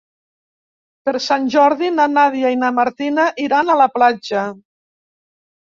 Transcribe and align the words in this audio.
Per 1.09 1.13
Sant 1.25 1.45
Jordi 1.57 1.91
na 1.99 2.09
Nàdia 2.15 2.53
i 2.57 2.59
na 2.65 2.73
Martina 2.81 3.29
iran 3.47 3.71
a 3.77 3.81
la 3.85 3.91
platja. 3.99 4.49